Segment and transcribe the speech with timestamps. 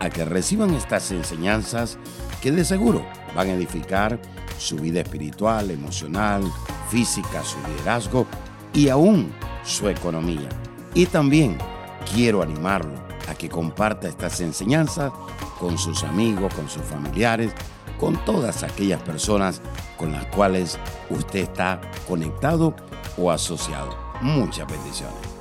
[0.00, 1.98] a que reciban estas enseñanzas
[2.40, 4.20] que de seguro van a edificar
[4.58, 6.42] su vida espiritual, emocional,
[6.90, 8.26] física, su liderazgo
[8.72, 9.32] y aún
[9.64, 10.48] su economía.
[10.94, 11.58] Y también
[12.14, 12.94] quiero animarlo
[13.28, 15.12] a que comparta estas enseñanzas
[15.58, 17.52] con sus amigos, con sus familiares,
[17.98, 19.60] con todas aquellas personas
[19.96, 20.78] con las cuales
[21.10, 22.74] usted está conectado
[23.16, 23.96] o asociado.
[24.20, 25.35] Muchas bendiciones.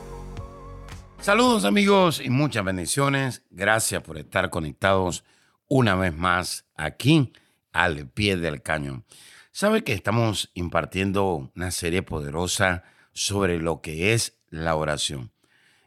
[1.25, 3.41] Saludos amigos y muchas bendiciones.
[3.49, 5.23] Gracias por estar conectados
[5.67, 7.33] una vez más aquí
[7.73, 9.05] al pie del cañón.
[9.51, 15.31] Sabe que estamos impartiendo una serie poderosa sobre lo que es la oración.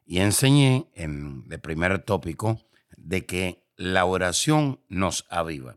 [0.05, 2.61] Y enseñé en el primer tópico
[2.97, 5.77] de que la oración nos aviva.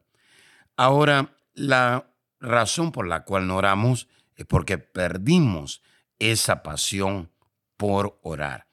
[0.75, 2.07] Ahora, la
[2.39, 5.83] razón por la cual no oramos es porque perdimos
[6.17, 7.29] esa pasión
[7.77, 8.70] por orar.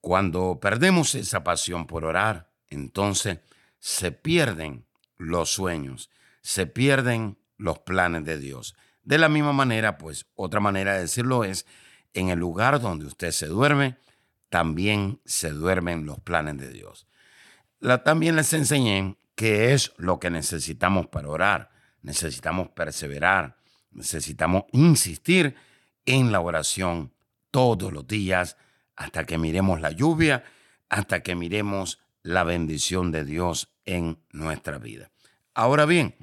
[0.00, 3.38] Cuando perdemos esa pasión por orar, entonces
[3.78, 6.10] se pierden los sueños,
[6.42, 8.74] se pierden los planes de Dios.
[9.02, 11.66] De la misma manera, pues otra manera de decirlo es,
[12.12, 13.98] en el lugar donde usted se duerme,
[14.48, 17.06] también se duermen los planes de Dios.
[17.78, 21.70] La, también les enseñé qué es lo que necesitamos para orar.
[22.02, 23.58] Necesitamos perseverar,
[23.90, 25.56] necesitamos insistir
[26.04, 27.12] en la oración
[27.50, 28.56] todos los días
[28.96, 30.44] hasta que miremos la lluvia,
[30.88, 35.10] hasta que miremos la bendición de Dios en nuestra vida.
[35.54, 36.14] Ahora bien,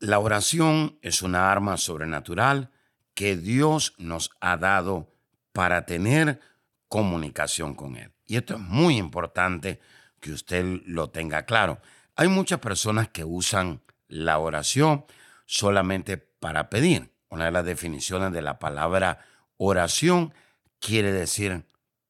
[0.00, 2.70] la oración es una arma sobrenatural
[3.14, 5.12] que Dios nos ha dado
[5.52, 6.40] para tener
[6.88, 8.12] comunicación con Él.
[8.26, 9.80] Y esto es muy importante
[10.20, 11.80] que usted lo tenga claro.
[12.16, 15.04] Hay muchas personas que usan la oración
[15.46, 17.10] solamente para pedir.
[17.28, 19.24] Una de las definiciones de la palabra
[19.56, 20.32] oración
[20.78, 21.64] quiere decir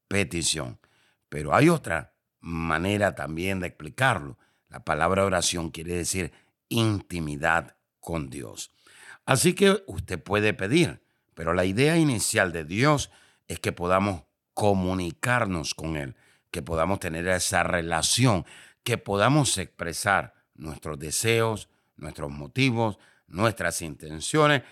[0.08, 0.80] petición.
[1.28, 4.38] Pero hay otra manera también de explicarlo.
[4.68, 6.32] La palabra oración quiere decir
[6.68, 8.72] intimidad con Dios.
[9.24, 11.02] Así que usted puede pedir,
[11.34, 13.10] pero la idea inicial de Dios
[13.46, 14.22] es que podamos
[14.54, 16.16] comunicarnos con Él,
[16.50, 18.44] que podamos tener esa relación,
[18.82, 24.62] que podamos expresar nuestros deseos, nuestros motivos, nuestras intenciones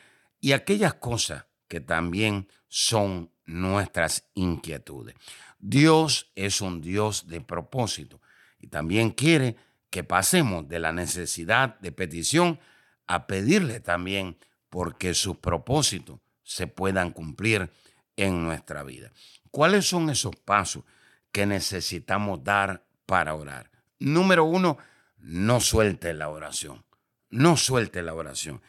[0.41, 5.15] y aquellas cosas que también son nuestras inquietudes.
[5.59, 8.21] Dios es un Dios de propósito
[8.61, 9.57] y también quiere
[9.91, 12.61] que pasemos de la necesidad de petición
[13.07, 14.37] a pedirle también
[14.69, 17.71] porque sus propósitos se puedan cumplir
[18.17, 19.11] en nuestra vida.
[19.51, 20.85] ¿Cuáles son esos pasos
[21.33, 23.71] que necesitamos dar para orar?
[23.99, 24.79] Número uno,
[25.19, 26.85] no suelte la oración.
[27.31, 28.63] No suelte la oración.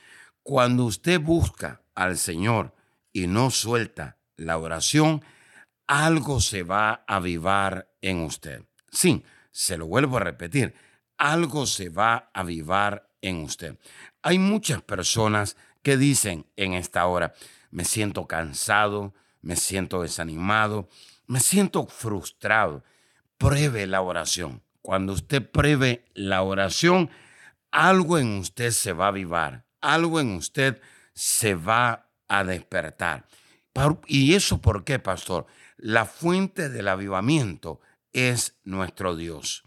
[0.44, 2.74] Cuando usted busca al Señor
[3.12, 5.24] y no suelta la oración,
[5.88, 8.64] algo se va a avivar en usted.
[8.92, 10.74] Sí, se lo vuelvo a repetir,
[11.18, 13.78] algo se va a avivar en usted.
[14.22, 17.34] Hay muchas personas que dicen en esta hora,
[17.72, 20.90] me siento cansado, me siento desanimado,
[21.26, 22.84] me siento frustrado.
[23.38, 24.64] Pruebe la oración.
[24.82, 27.10] Cuando usted pruebe la oración,
[27.72, 30.82] algo en usted se va a avivar, algo en usted
[31.14, 33.26] se va a despertar.
[34.08, 35.46] ¿Y eso por qué, pastor?
[35.78, 37.80] La fuente del avivamiento
[38.12, 39.64] es nuestro Dios.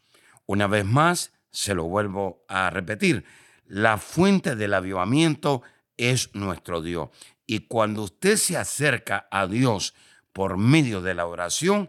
[0.47, 3.25] Una vez más, se lo vuelvo a repetir,
[3.67, 5.63] la fuente del avivamiento
[5.97, 7.11] es nuestro Dios.
[7.47, 9.95] Y cuando usted se acerca a Dios
[10.33, 11.89] por medio de la oración,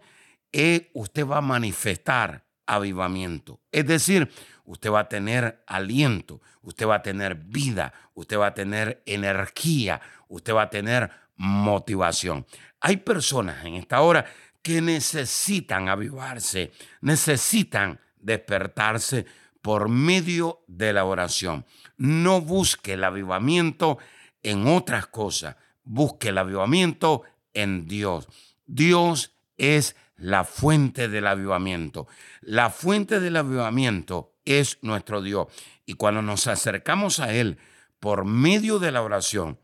[0.52, 3.60] eh, usted va a manifestar avivamiento.
[3.72, 4.32] Es decir,
[4.66, 10.02] usted va a tener aliento, usted va a tener vida, usted va a tener energía,
[10.28, 12.46] usted va a tener motivación.
[12.80, 14.26] Hay personas en esta hora
[14.62, 16.72] que necesitan avivarse,
[17.02, 19.26] necesitan despertarse
[19.64, 21.66] por medio de la oración.
[21.98, 23.98] No busque el avivamiento
[24.44, 27.24] en otras cosas, busque el avivamiento
[27.56, 28.28] en Dios.
[28.68, 32.08] Dios es la fuente del avivamiento.
[32.42, 35.48] La fuente del avivamiento es nuestro Dios.
[35.88, 37.58] Y cuando nos acercamos a Él
[38.00, 39.58] por medio de la oración,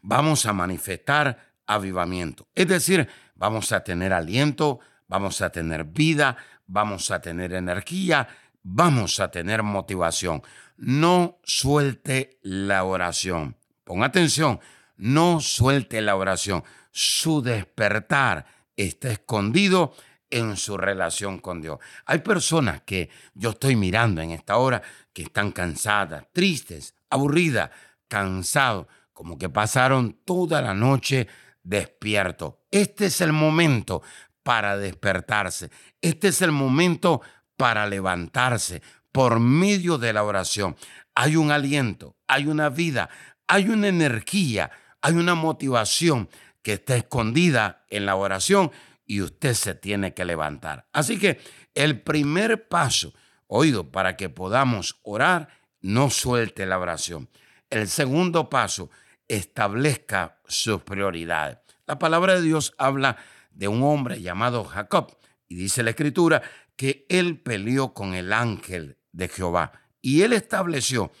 [0.00, 2.48] vamos a manifestar avivamiento.
[2.54, 6.36] Es decir, vamos a tener aliento, vamos a tener vida,
[6.66, 8.28] vamos a tener energía,
[8.62, 10.42] vamos a tener motivación.
[10.76, 13.56] No suelte la oración.
[13.84, 14.60] Pon atención,
[14.96, 16.64] no suelte la oración.
[16.90, 18.46] Su despertar
[18.76, 19.94] está escondido
[20.30, 21.78] en su relación con Dios.
[22.06, 24.82] Hay personas que yo estoy mirando en esta hora
[25.12, 27.70] que están cansadas, tristes, aburridas,
[28.08, 31.28] cansados, como que pasaron toda la noche
[31.62, 32.54] despiertos.
[32.70, 34.02] Este es el momento
[34.42, 35.70] para despertarse.
[36.00, 37.20] Este es el momento
[37.56, 38.82] para levantarse
[39.12, 40.76] por medio de la oración.
[41.14, 43.10] Hay un aliento, hay una vida,
[43.46, 44.70] hay una energía,
[45.00, 46.28] hay una motivación
[46.62, 48.70] que está escondida en la oración
[49.04, 50.86] y usted se tiene que levantar.
[50.92, 51.40] Así que
[51.74, 53.12] el primer paso,
[53.46, 55.48] oído, para que podamos orar,
[55.80, 57.28] no suelte la oración.
[57.68, 58.90] El segundo paso,
[59.36, 61.58] establezca sus prioridades.
[61.86, 63.16] La palabra de Dios habla
[63.50, 65.16] de un hombre llamado Jacob
[65.48, 66.42] y dice la escritura
[66.76, 71.12] que él peleó con el ángel de Jehová y él estableció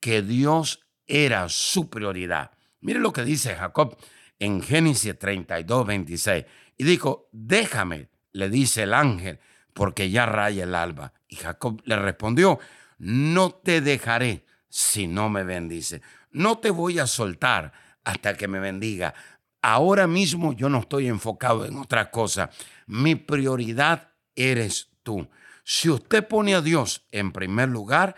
[0.00, 2.52] que Dios era su prioridad.
[2.80, 3.96] Mire lo que dice Jacob
[4.38, 6.44] en Génesis 32, 26.
[6.76, 9.40] Y dijo, déjame, le dice el ángel,
[9.74, 11.12] porque ya raya el alba.
[11.28, 12.58] Y Jacob le respondió,
[12.98, 16.02] no te dejaré si no me bendice.
[16.30, 17.72] No te voy a soltar
[18.04, 19.14] hasta que me bendiga.
[19.62, 22.50] Ahora mismo yo no estoy enfocado en otra cosa.
[22.86, 25.28] Mi prioridad eres tú.
[25.64, 28.14] Si usted pone a Dios en primer lugar,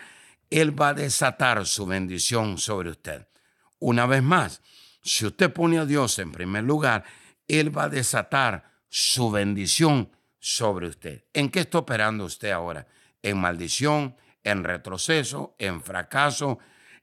[0.50, 3.26] Él va a desatar su bendición sobre usted.
[3.78, 4.62] Una vez más,
[5.02, 7.04] si usted pone a Dios en primer lugar,
[7.48, 11.24] Él va a desatar su bendición sobre usted.
[11.32, 12.86] ¿En qué está operando usted ahora?
[13.22, 14.16] ¿En maldición?
[14.44, 15.54] ¿En retroceso?
[15.58, 16.58] ¿En fracaso?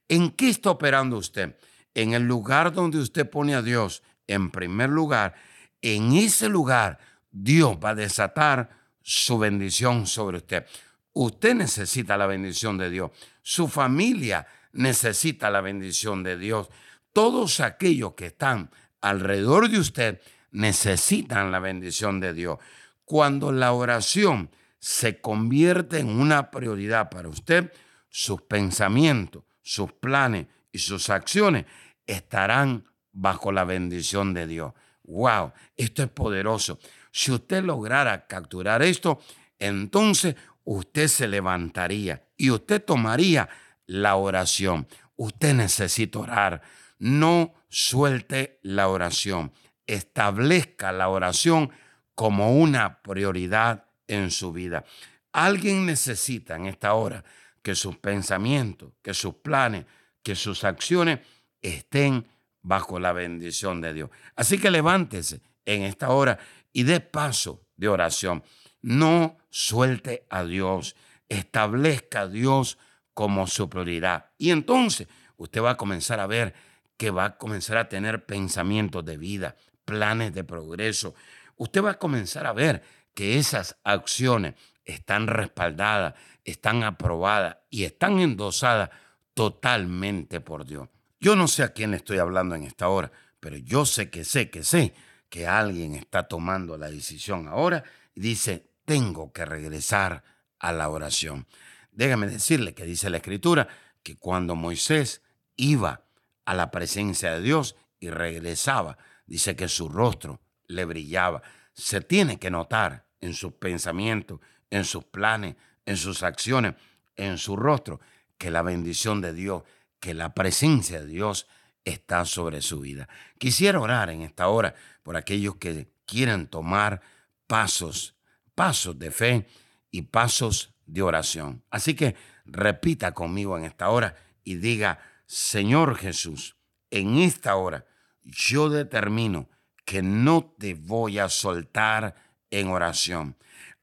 [0.08, 1.58] ¿En qué está operando usted?
[1.94, 5.36] En el lugar donde usted pone a Dios en primer lugar,
[5.82, 7.00] en ese lugar
[7.32, 8.70] Dios va a desatar
[9.02, 10.66] su bendición sobre usted.
[11.14, 13.12] Usted necesita la bendición de Dios.
[13.42, 16.70] Su familia necesita la bendición de Dios
[17.18, 18.70] todos aquellos que están
[19.02, 20.22] alrededor de usted
[20.52, 22.60] necesitan la bendición de Dios.
[23.06, 27.74] Cuando la oración se convierte en una prioridad para usted,
[28.08, 31.66] sus pensamientos, sus planes y sus acciones
[32.06, 34.74] estarán bajo la bendición de Dios.
[35.04, 35.52] ¡Wow!
[35.76, 36.80] Esto es poderoso.
[37.12, 39.20] Si usted lograra capturar esto,
[39.60, 43.50] entonces usted se levantaría y usted tomaría
[43.86, 44.88] la oración.
[45.16, 46.62] Usted necesita orar
[47.00, 49.52] no suelte la oración.
[49.86, 51.72] Establezca la oración
[52.16, 54.86] como una prioridad en su vida.
[55.32, 57.24] Alguien necesita en esta hora
[57.68, 59.84] que sus pensamientos, que sus planes,
[60.24, 61.20] que sus acciones
[61.62, 62.26] estén
[62.62, 64.10] bajo la bendición de Dios.
[64.38, 66.40] Así que levántese en esta hora
[66.72, 68.42] y dé paso de oración.
[68.82, 70.96] No suelte a Dios,
[71.28, 72.78] establezca a Dios
[73.14, 74.28] como su prioridad.
[74.38, 76.54] Y entonces usted va a comenzar a ver
[76.96, 81.16] que va a comenzar a tener pensamientos de vida, planes de progreso.
[81.58, 82.82] Usted va a comenzar a ver
[83.14, 84.56] que esas acciones
[84.88, 88.90] están respaldadas, están aprobadas y están endosadas
[89.34, 90.90] totalmente por Dios.
[91.20, 94.50] Yo no sé a quién estoy hablando en esta hora, pero yo sé que sé
[94.50, 94.96] que sé
[95.30, 97.84] que alguien está tomando la decisión ahora
[98.16, 100.24] y dice, tengo que regresar
[100.60, 101.46] a la oración.
[101.92, 103.68] Déjame decirle que dice la escritura
[104.02, 105.22] que cuando Moisés
[105.58, 106.06] iba
[106.46, 108.98] a la presencia de Dios y regresaba.
[109.26, 111.42] Dice que su rostro le brillaba.
[111.74, 115.56] Se tiene que notar en sus pensamientos, en sus planes,
[115.86, 116.76] en sus acciones,
[117.16, 118.00] en su rostro,
[118.38, 119.64] que la bendición de Dios,
[120.00, 121.48] que la presencia de Dios
[121.84, 123.08] está sobre su vida.
[123.38, 127.02] Quisiera orar en esta hora por aquellos que quieren tomar
[127.48, 128.16] pasos,
[128.56, 129.48] pasos de fe
[129.90, 131.64] y pasos de oración.
[131.70, 136.56] Así que repita conmigo en esta hora y diga, Señor Jesús,
[136.90, 137.86] en esta hora
[138.24, 139.50] yo determino
[139.86, 142.16] que no te voy a soltar
[142.52, 143.38] en oración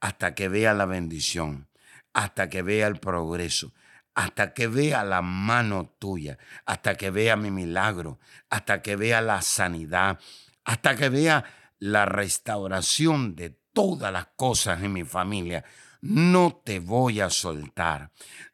[0.05, 1.67] hasta que vea la bendición,
[2.13, 3.73] hasta que vea el progreso,
[4.13, 8.19] hasta que vea la mano tuya, hasta que vea mi milagro,
[8.51, 10.19] hasta que vea la sanidad,
[10.63, 11.43] hasta que vea
[11.79, 15.65] la restauración de todas las cosas en mi familia.
[16.01, 18.11] No te voy a soltar.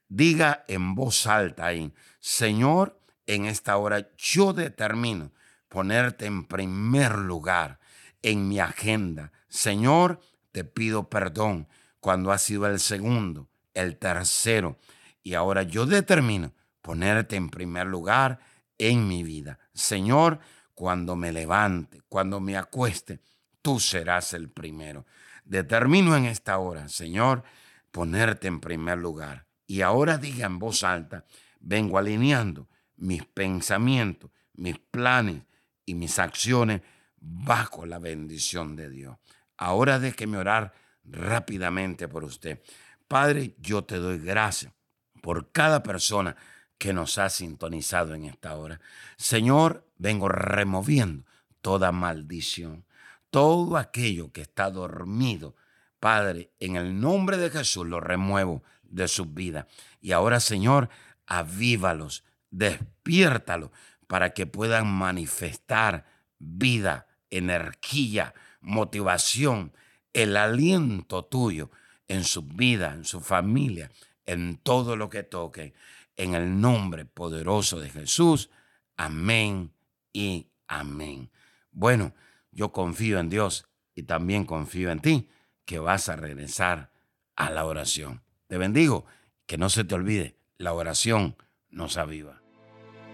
[0.07, 5.33] Diga en voz alta ahí, Señor, en esta hora yo determino
[5.67, 7.77] ponerte en primer lugar
[8.21, 9.33] en mi agenda.
[9.49, 11.67] Señor, te pido perdón
[11.99, 14.77] cuando ha sido el segundo, el tercero,
[15.23, 18.39] y ahora yo determino ponerte en primer lugar
[18.77, 19.59] en mi vida.
[19.73, 20.39] Señor,
[20.73, 23.19] cuando me levante, cuando me acueste,
[23.61, 25.05] tú serás el primero.
[25.45, 27.43] Determino en esta hora, Señor,
[27.91, 29.45] ponerte en primer lugar.
[29.67, 31.25] Y ahora diga en voz alta,
[31.59, 35.43] vengo alineando mis pensamientos, mis planes
[35.85, 36.81] y mis acciones
[37.19, 39.17] bajo la bendición de Dios.
[39.61, 40.73] Ahora déjeme orar
[41.05, 42.63] rápidamente por usted.
[43.07, 44.73] Padre, yo te doy gracias
[45.21, 46.35] por cada persona
[46.79, 48.81] que nos ha sintonizado en esta hora.
[49.17, 51.25] Señor, vengo removiendo
[51.61, 52.85] toda maldición,
[53.29, 55.55] todo aquello que está dormido.
[55.99, 59.67] Padre, en el nombre de Jesús lo remuevo de sus vidas.
[59.99, 60.89] Y ahora, Señor,
[61.27, 63.69] avívalos, despiértalos
[64.07, 66.05] para que puedan manifestar
[66.39, 69.73] vida, energía, motivación,
[70.13, 71.71] el aliento tuyo
[72.07, 73.91] en su vida, en su familia,
[74.25, 75.73] en todo lo que toque.
[76.17, 78.49] En el nombre poderoso de Jesús.
[78.97, 79.73] Amén
[80.13, 81.31] y amén.
[81.71, 82.13] Bueno,
[82.51, 83.65] yo confío en Dios
[83.95, 85.29] y también confío en ti
[85.65, 86.91] que vas a regresar
[87.35, 88.21] a la oración.
[88.47, 89.05] Te bendigo,
[89.45, 91.35] que no se te olvide, la oración
[91.69, 92.41] nos aviva.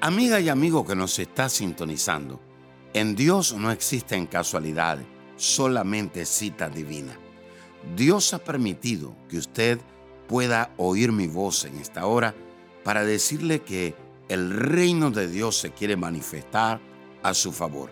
[0.02, 2.42] Amiga y amigo que nos está sintonizando,
[2.94, 5.06] en Dios no existen casualidades,
[5.38, 7.18] solamente cita divina.
[7.96, 9.80] Dios ha permitido que usted
[10.28, 12.36] pueda oír mi voz en esta hora
[12.84, 13.96] para decirle que
[14.28, 16.82] el reino de Dios se quiere manifestar
[17.24, 17.92] a su favor.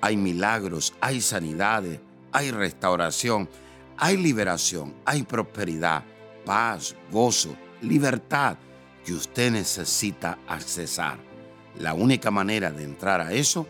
[0.00, 1.98] Hay milagros, hay sanidades,
[2.30, 3.48] hay restauración,
[3.96, 6.04] hay liberación, hay prosperidad,
[6.44, 8.56] paz, gozo, libertad
[9.04, 11.18] que usted necesita accesar.
[11.78, 13.66] La única manera de entrar a eso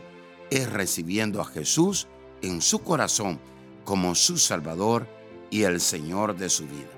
[0.50, 2.06] es recibiendo a Jesús
[2.46, 3.38] en su corazón
[3.84, 5.06] como su Salvador
[5.50, 6.90] y el Señor de su vida.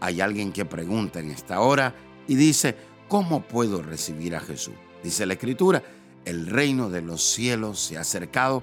[0.00, 1.94] Hay alguien que pregunta en esta hora
[2.26, 2.76] y dice,
[3.08, 4.74] ¿cómo puedo recibir a Jesús?
[5.02, 5.82] Dice la Escritura,
[6.24, 8.62] el reino de los cielos se ha acercado,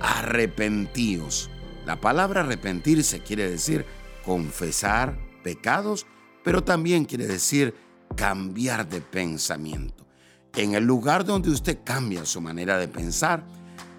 [0.00, 1.50] arrepentíos.
[1.86, 3.84] La palabra arrepentirse quiere decir
[4.24, 6.06] confesar pecados,
[6.42, 7.74] pero también quiere decir
[8.16, 10.06] cambiar de pensamiento.
[10.54, 13.44] En el lugar donde usted cambia su manera de pensar,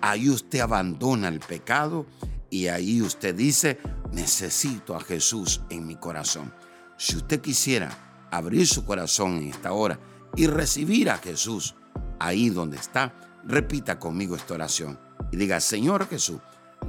[0.10, 2.06] ahí usted abandona el pecado
[2.52, 3.80] y ahí usted dice,
[4.12, 6.54] necesito a Jesús en mi corazón.
[6.96, 10.00] Si usted quisiera abrir su corazón en esta hora
[10.36, 11.74] y recibir a Jesús
[12.20, 15.00] ahí donde está, repita conmigo esta oración
[15.32, 16.40] y diga, Señor Jesús,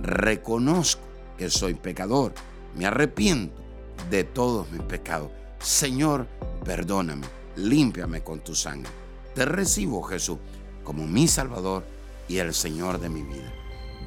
[0.03, 1.03] reconozco
[1.39, 2.35] que soy pecador,
[2.75, 3.63] me arrepiento
[4.11, 5.31] de todos mis pecados.
[5.59, 6.27] Señor,
[6.67, 8.91] perdóname, límpiame con tu sangre.
[9.35, 10.39] Te recibo, Jesús,
[10.85, 11.96] como mi Salvador
[12.29, 13.53] y el Señor de mi vida.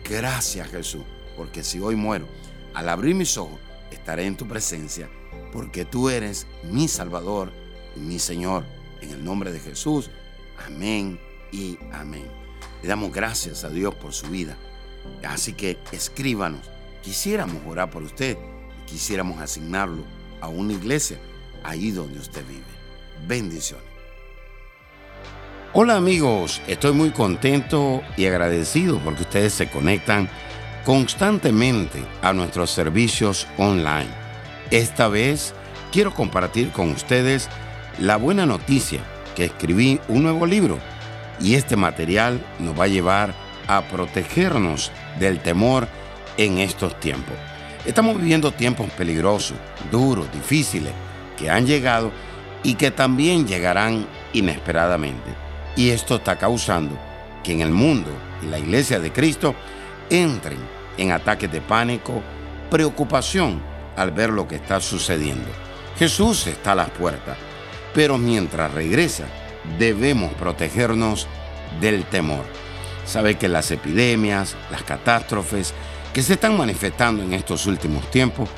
[0.03, 1.03] Gracias, Jesús,
[1.37, 2.27] porque si hoy muero,
[2.73, 3.59] al abrir mis ojos,
[3.91, 5.09] estaré en tu presencia
[5.51, 7.51] porque tú eres mi Salvador
[7.95, 8.65] y mi Señor.
[9.01, 10.09] En el nombre de Jesús,
[10.65, 11.19] amén
[11.51, 12.27] y amén.
[12.81, 14.57] Le damos gracias a Dios por su vida.
[15.23, 16.69] Así que escríbanos.
[17.01, 18.37] Quisiéramos orar por usted
[18.81, 20.03] y quisiéramos asignarlo
[20.41, 21.17] a una iglesia
[21.63, 22.63] ahí donde usted vive.
[23.27, 23.88] Bendiciones.
[25.71, 30.27] Hola amigos, estoy muy contento y agradecido porque ustedes se conectan
[30.83, 34.09] constantemente a nuestros servicios online.
[34.71, 35.53] Esta vez
[35.91, 37.49] quiero compartir con ustedes
[37.99, 38.99] la buena noticia
[39.35, 40.79] que escribí un nuevo libro
[41.39, 43.35] y este material nos va a llevar
[43.67, 45.87] a protegernos del temor
[46.37, 47.35] en estos tiempos.
[47.85, 49.57] Estamos viviendo tiempos peligrosos,
[49.91, 50.93] duros, difíciles,
[51.37, 52.11] que han llegado
[52.63, 55.48] y que también llegarán inesperadamente.
[55.75, 56.97] Y esto está causando
[57.43, 58.09] que en el mundo
[58.41, 59.55] y la iglesia de Cristo
[60.09, 60.59] entren
[60.97, 62.21] en ataques de pánico,
[62.69, 63.61] preocupación
[63.95, 65.49] al ver lo que está sucediendo.
[65.97, 67.37] Jesús está a las puertas,
[67.93, 69.25] pero mientras regresa
[69.77, 71.27] debemos protegernos
[71.79, 72.45] del temor.
[73.05, 75.73] Sabe que las epidemias, las catástrofes
[76.13, 78.49] que se están manifestando en estos últimos tiempos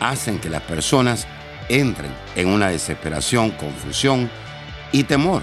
[0.00, 1.26] hacen que las personas
[1.68, 4.30] entren en una desesperación, confusión
[4.92, 5.42] y temor.